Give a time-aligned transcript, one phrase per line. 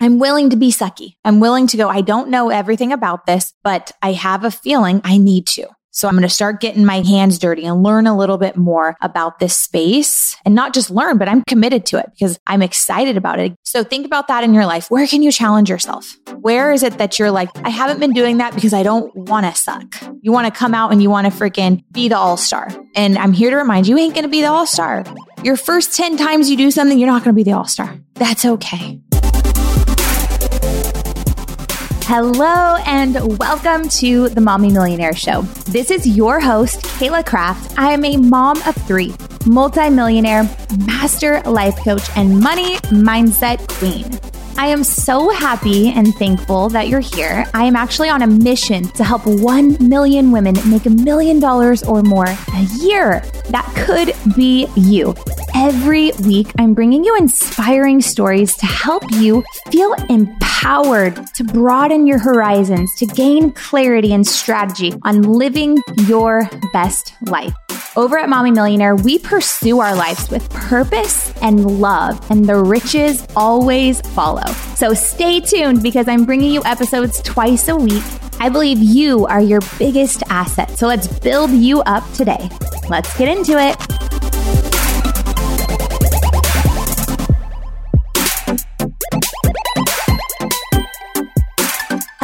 [0.00, 1.14] I'm willing to be sucky.
[1.24, 5.00] I'm willing to go, I don't know everything about this, but I have a feeling
[5.04, 5.68] I need to.
[5.90, 8.94] So I'm going to start getting my hands dirty and learn a little bit more
[9.00, 13.16] about this space and not just learn, but I'm committed to it because I'm excited
[13.16, 13.56] about it.
[13.64, 14.92] So think about that in your life.
[14.92, 16.16] Where can you challenge yourself?
[16.40, 19.46] Where is it that you're like, I haven't been doing that because I don't want
[19.46, 19.96] to suck.
[20.20, 22.68] You want to come out and you want to freaking be the all star.
[22.94, 25.04] And I'm here to remind you, you ain't going to be the all star.
[25.42, 27.98] Your first 10 times you do something, you're not going to be the all star.
[28.14, 29.00] That's okay.
[32.10, 35.42] Hello and welcome to the Mommy Millionaire Show.
[35.66, 37.78] This is your host, Kayla Kraft.
[37.78, 40.44] I am a mom of three, multimillionaire,
[40.86, 44.18] master life coach, and money mindset queen.
[44.56, 47.44] I am so happy and thankful that you're here.
[47.52, 51.82] I am actually on a mission to help 1 million women make a million dollars
[51.82, 53.20] or more a year.
[53.50, 55.14] That could be you.
[55.60, 62.20] Every week, I'm bringing you inspiring stories to help you feel empowered to broaden your
[62.20, 67.52] horizons, to gain clarity and strategy on living your best life.
[67.96, 73.26] Over at Mommy Millionaire, we pursue our lives with purpose and love, and the riches
[73.34, 74.46] always follow.
[74.76, 78.04] So stay tuned because I'm bringing you episodes twice a week.
[78.38, 80.78] I believe you are your biggest asset.
[80.78, 82.48] So let's build you up today.
[82.88, 84.17] Let's get into it.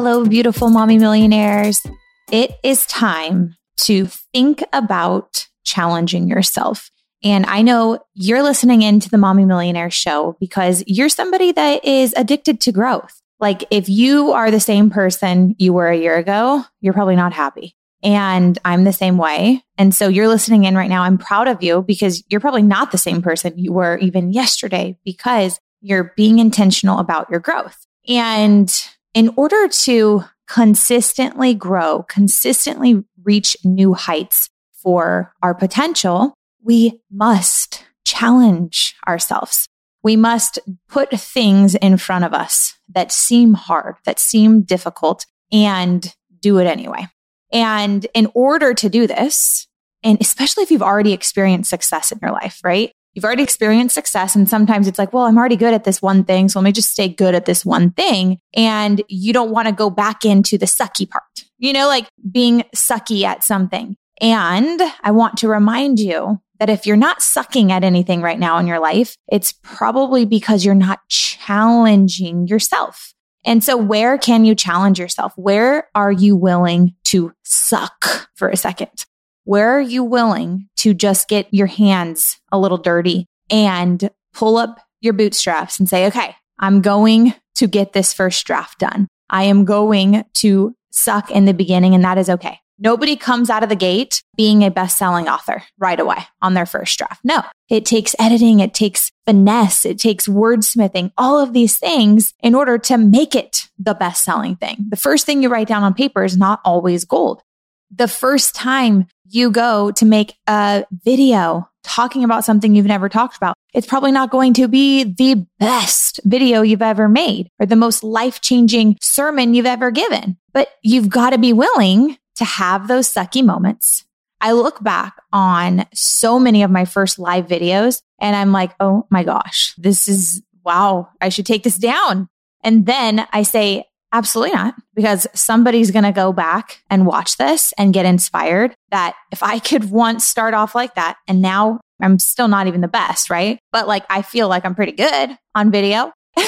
[0.00, 1.84] Hello, beautiful mommy millionaires.
[2.30, 6.92] It is time to think about challenging yourself.
[7.24, 12.14] And I know you're listening into the Mommy Millionaire show because you're somebody that is
[12.16, 13.20] addicted to growth.
[13.40, 17.32] Like if you are the same person you were a year ago, you're probably not
[17.32, 17.74] happy.
[18.00, 19.64] And I'm the same way.
[19.78, 21.02] And so you're listening in right now.
[21.02, 24.96] I'm proud of you because you're probably not the same person you were even yesterday
[25.04, 27.84] because you're being intentional about your growth.
[28.06, 28.72] And
[29.14, 38.94] in order to consistently grow, consistently reach new heights for our potential, we must challenge
[39.06, 39.68] ourselves.
[40.02, 40.58] We must
[40.88, 46.66] put things in front of us that seem hard, that seem difficult, and do it
[46.66, 47.08] anyway.
[47.52, 49.66] And in order to do this,
[50.02, 52.92] and especially if you've already experienced success in your life, right?
[53.14, 54.36] You've already experienced success.
[54.36, 56.48] And sometimes it's like, well, I'm already good at this one thing.
[56.48, 58.38] So let me just stay good at this one thing.
[58.54, 61.24] And you don't want to go back into the sucky part,
[61.58, 63.96] you know, like being sucky at something.
[64.20, 68.58] And I want to remind you that if you're not sucking at anything right now
[68.58, 73.14] in your life, it's probably because you're not challenging yourself.
[73.44, 75.32] And so where can you challenge yourself?
[75.36, 79.06] Where are you willing to suck for a second?
[79.48, 84.78] Where are you willing to just get your hands a little dirty and pull up
[85.00, 89.08] your bootstraps and say, okay, I'm going to get this first draft done.
[89.30, 92.60] I am going to suck in the beginning and that is okay.
[92.78, 96.66] Nobody comes out of the gate being a best selling author right away on their
[96.66, 97.24] first draft.
[97.24, 98.60] No, it takes editing.
[98.60, 99.86] It takes finesse.
[99.86, 104.56] It takes wordsmithing, all of these things in order to make it the best selling
[104.56, 104.88] thing.
[104.90, 107.42] The first thing you write down on paper is not always gold.
[107.90, 113.36] The first time you go to make a video talking about something you've never talked
[113.36, 117.76] about, it's probably not going to be the best video you've ever made or the
[117.76, 120.36] most life changing sermon you've ever given.
[120.52, 124.04] But you've got to be willing to have those sucky moments.
[124.40, 129.06] I look back on so many of my first live videos and I'm like, oh
[129.10, 132.28] my gosh, this is wow, I should take this down.
[132.62, 137.72] And then I say, absolutely not, because somebody's going to go back and watch this
[137.78, 142.18] and get inspired that if I could once start off like that and now I'm
[142.18, 143.58] still not even the best, right?
[143.72, 146.12] But like I feel like I'm pretty good on video.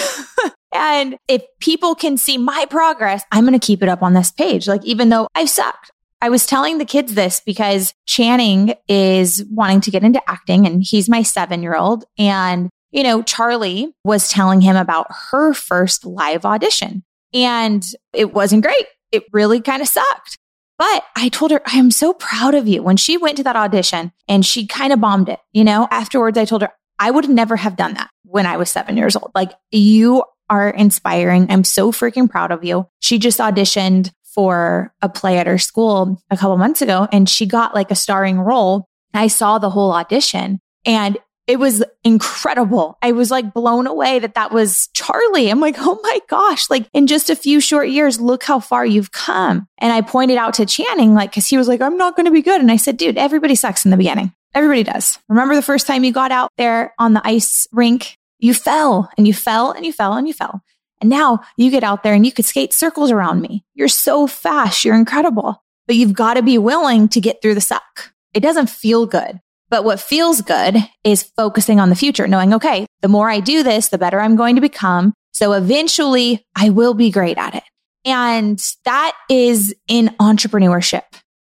[0.72, 4.30] And if people can see my progress, I'm going to keep it up on this
[4.30, 4.68] page.
[4.68, 5.90] Like, even though I've sucked.
[6.22, 10.82] I was telling the kids this because Channing is wanting to get into acting and
[10.82, 12.04] he's my seven year old.
[12.18, 18.64] And, you know, Charlie was telling him about her first live audition and it wasn't
[18.64, 18.86] great.
[19.12, 20.38] It really kind of sucked.
[20.78, 22.82] But I told her, I am so proud of you.
[22.82, 26.38] When she went to that audition and she kind of bombed it, you know, afterwards
[26.38, 29.30] I told her, I would never have done that when I was seven years old.
[29.34, 31.46] Like you are inspiring.
[31.50, 32.86] I'm so freaking proud of you.
[33.00, 37.46] She just auditioned for a play at her school a couple months ago and she
[37.46, 38.86] got like a starring role.
[39.12, 41.18] I saw the whole audition and
[41.50, 42.96] it was incredible.
[43.02, 45.50] I was like blown away that that was Charlie.
[45.50, 48.86] I'm like, oh my gosh, like in just a few short years, look how far
[48.86, 49.66] you've come.
[49.78, 52.32] And I pointed out to Channing, like, cause he was like, I'm not going to
[52.32, 52.60] be good.
[52.60, 54.32] And I said, dude, everybody sucks in the beginning.
[54.54, 55.18] Everybody does.
[55.28, 59.26] Remember the first time you got out there on the ice rink you fell and
[59.26, 60.62] you fell and you fell and you fell.
[61.00, 63.64] And now you get out there and you could skate circles around me.
[63.74, 64.84] You're so fast.
[64.84, 68.12] You're incredible, but you've got to be willing to get through the suck.
[68.34, 69.40] It doesn't feel good.
[69.70, 73.62] But what feels good is focusing on the future, knowing, okay, the more I do
[73.62, 75.14] this, the better I'm going to become.
[75.32, 77.62] So eventually I will be great at it.
[78.04, 81.04] And that is in entrepreneurship.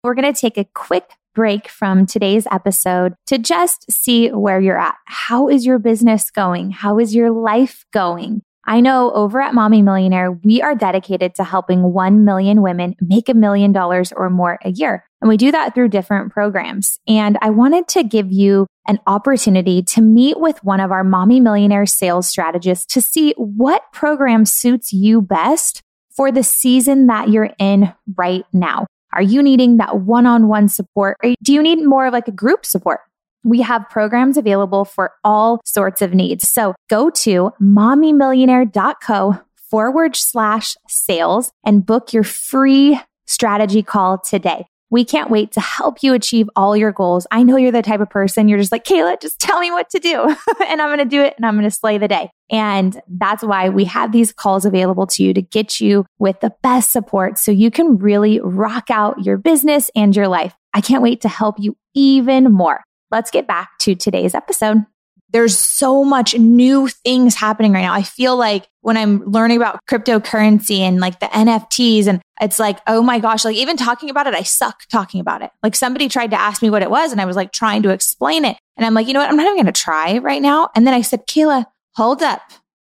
[0.03, 4.79] We're going to take a quick break from today's episode to just see where you're
[4.79, 4.95] at.
[5.05, 6.71] How is your business going?
[6.71, 8.41] How is your life going?
[8.67, 13.29] I know over at Mommy Millionaire, we are dedicated to helping 1 million women make
[13.29, 15.05] a million dollars or more a year.
[15.21, 16.99] And we do that through different programs.
[17.07, 21.39] And I wanted to give you an opportunity to meet with one of our Mommy
[21.39, 25.81] Millionaire sales strategists to see what program suits you best
[26.15, 28.87] for the season that you're in right now.
[29.13, 31.17] Are you needing that one on one support?
[31.23, 32.99] Or do you need more of like a group support?
[33.45, 36.49] We have programs available for all sorts of needs.
[36.51, 39.39] So go to mommymillionaire.co
[39.69, 44.65] forward slash sales and book your free strategy call today.
[44.89, 47.27] We can't wait to help you achieve all your goals.
[47.29, 49.89] I know you're the type of person you're just like, Kayla, just tell me what
[49.91, 50.23] to do
[50.67, 52.31] and I'm going to do it and I'm going to slay the day.
[52.49, 56.53] And that's why we have these calls available to you to get you with the
[56.63, 60.55] best support so you can really rock out your business and your life.
[60.73, 62.81] I can't wait to help you even more.
[63.15, 64.85] Let's get back to today's episode.
[65.29, 67.93] There's so much new things happening right now.
[67.93, 72.79] I feel like when I'm learning about cryptocurrency and like the NFTs and it's like,
[72.87, 75.51] oh my gosh, like even talking about it, I suck talking about it.
[75.63, 77.89] Like somebody tried to ask me what it was and I was like trying to
[77.91, 78.57] explain it.
[78.75, 79.29] And I'm like, you know what?
[79.29, 80.69] I'm not even going to try right now.
[80.75, 81.63] And then I said, Kayla,
[81.93, 82.41] hold up,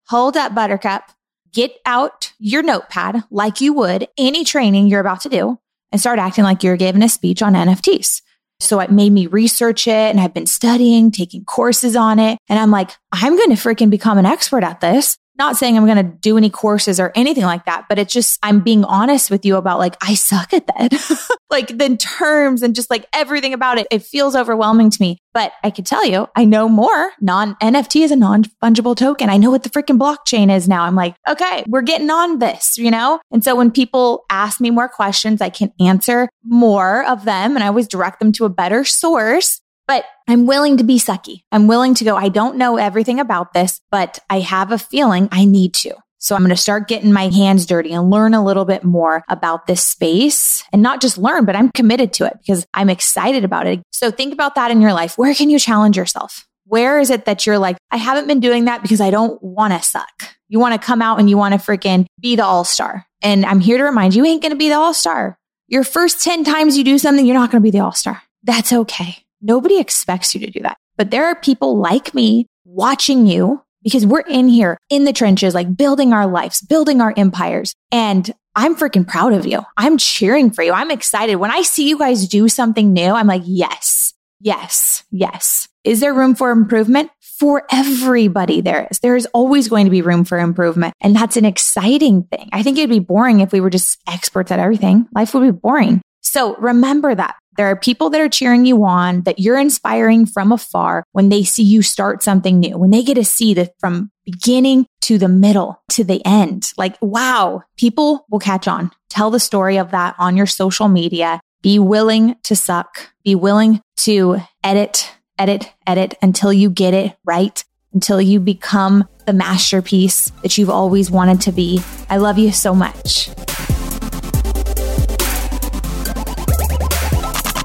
[0.06, 1.10] hold up, buttercup.
[1.52, 5.58] Get out your notepad like you would any training you're about to do
[5.90, 8.22] and start acting like you're giving a speech on NFTs.
[8.60, 12.38] So it made me research it and I've been studying, taking courses on it.
[12.48, 15.16] And I'm like, I'm going to freaking become an expert at this.
[15.40, 18.38] Not saying I'm going to do any courses or anything like that, but it's just,
[18.42, 21.28] I'm being honest with you about like, I suck at that.
[21.50, 23.86] like the terms and just like everything about it.
[23.90, 25.16] It feels overwhelming to me.
[25.32, 27.12] But I could tell you, I know more.
[27.22, 29.30] Non NFT is a non fungible token.
[29.30, 30.82] I know what the freaking blockchain is now.
[30.82, 33.18] I'm like, okay, we're getting on this, you know?
[33.30, 37.64] And so when people ask me more questions, I can answer more of them and
[37.64, 41.42] I always direct them to a better source but I'm willing to be sucky.
[41.50, 45.28] I'm willing to go, I don't know everything about this, but I have a feeling
[45.32, 45.96] I need to.
[46.18, 49.24] So I'm going to start getting my hands dirty and learn a little bit more
[49.28, 53.42] about this space and not just learn, but I'm committed to it because I'm excited
[53.42, 53.82] about it.
[53.90, 55.18] So think about that in your life.
[55.18, 56.46] Where can you challenge yourself?
[56.66, 59.72] Where is it that you're like, I haven't been doing that because I don't want
[59.72, 60.22] to suck.
[60.46, 63.06] You want to come out and you want to freaking be the all star.
[63.22, 65.36] And I'm here to remind you, you ain't going to be the all star.
[65.66, 68.22] Your first 10 times you do something, you're not going to be the all star.
[68.44, 69.24] That's okay.
[69.40, 70.76] Nobody expects you to do that.
[70.96, 75.54] But there are people like me watching you because we're in here in the trenches,
[75.54, 77.74] like building our lives, building our empires.
[77.90, 79.62] And I'm freaking proud of you.
[79.76, 80.72] I'm cheering for you.
[80.72, 81.36] I'm excited.
[81.36, 85.68] When I see you guys do something new, I'm like, yes, yes, yes.
[85.84, 87.10] Is there room for improvement?
[87.38, 88.98] For everybody, there is.
[88.98, 90.92] There is always going to be room for improvement.
[91.00, 92.50] And that's an exciting thing.
[92.52, 95.08] I think it'd be boring if we were just experts at everything.
[95.14, 96.02] Life would be boring.
[96.30, 97.34] So remember that.
[97.56, 101.42] There are people that are cheering you on, that you're inspiring from afar when they
[101.42, 105.26] see you start something new, when they get to see that from beginning to the
[105.26, 106.70] middle to the end.
[106.76, 108.92] Like, wow, people will catch on.
[109.08, 111.40] Tell the story of that on your social media.
[111.62, 113.10] Be willing to suck.
[113.24, 119.32] Be willing to edit, edit, edit until you get it right, until you become the
[119.32, 121.82] masterpiece that you've always wanted to be.
[122.08, 123.30] I love you so much.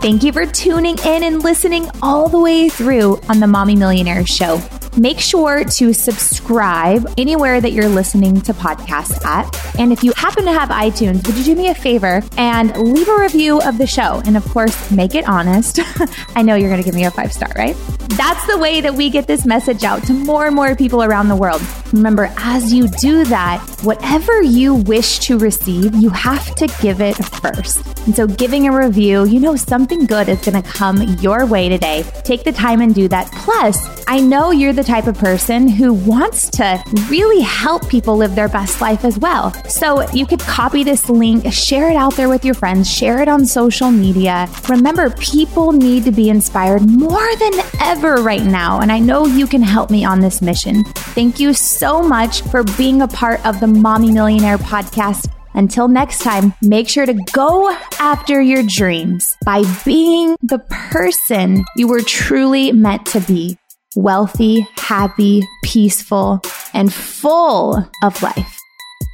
[0.05, 4.23] Thank you for tuning in and listening all the way through on the Mommy Millionaire
[4.23, 4.61] Show.
[4.95, 9.79] Make sure to subscribe anywhere that you're listening to podcasts at.
[9.79, 13.09] And if you happen to have iTunes, would you do me a favor and leave
[13.09, 14.21] a review of the show?
[14.27, 15.79] And of course, make it honest.
[16.35, 17.75] I know you're going to give me a five star, right?
[18.09, 21.29] That's the way that we get this message out to more and more people around
[21.29, 21.63] the world.
[21.93, 27.15] Remember, as you do that, whatever you wish to receive, you have to give it
[27.15, 27.94] first.
[28.05, 31.69] And so, giving a review, you know, something good is going to come your way
[31.69, 32.03] today.
[32.23, 33.31] Take the time and do that.
[33.31, 38.35] Plus, I know you're the type of person who wants to really help people live
[38.35, 39.51] their best life as well.
[39.67, 43.27] So you could copy this link, share it out there with your friends, share it
[43.27, 44.47] on social media.
[44.69, 48.81] Remember, people need to be inspired more than ever right now.
[48.81, 50.83] And I know you can help me on this mission.
[51.15, 55.34] Thank you so much for being a part of the Mommy Millionaire podcast.
[55.55, 60.59] Until next time, make sure to go after your dreams by being the
[60.91, 63.57] person you were truly meant to be
[63.95, 66.41] wealthy, happy, peaceful,
[66.73, 68.59] and full of life.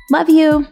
[0.09, 0.67] Love you.